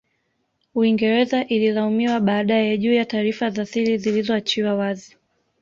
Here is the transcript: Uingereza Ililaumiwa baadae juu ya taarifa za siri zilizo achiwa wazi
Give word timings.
Uingereza 0.75 1.43
Ililaumiwa 1.47 2.19
baadae 2.19 2.77
juu 2.77 2.93
ya 2.93 3.05
taarifa 3.05 3.49
za 3.49 3.65
siri 3.65 3.97
zilizo 3.97 4.33
achiwa 4.33 4.75
wazi 4.75 5.17